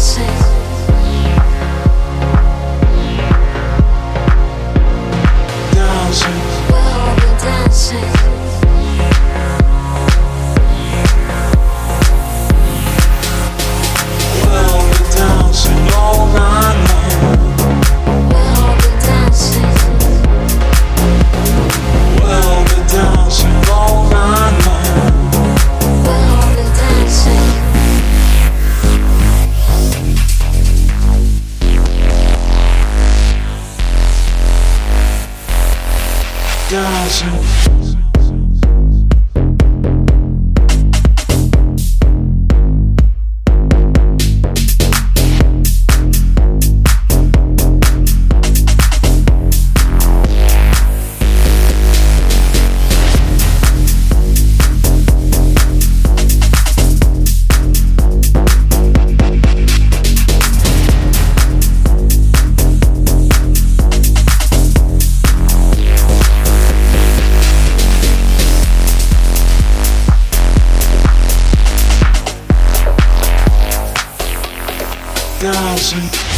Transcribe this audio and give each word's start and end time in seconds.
say. 0.00 0.49
doesn't 36.70 38.09
thousand. 75.40 76.29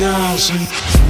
Thousand 0.00 1.09